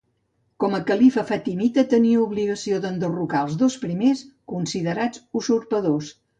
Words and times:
Com 0.61 0.77
a 0.77 0.79
califa 0.87 1.23
fatimita 1.31 1.83
tenia 1.91 2.23
obligació 2.23 2.81
d'enderrocar 2.87 3.43
als 3.45 3.61
dos 3.63 3.79
primers, 3.87 4.27
considerats 4.57 5.27
usurpadors. 5.43 6.15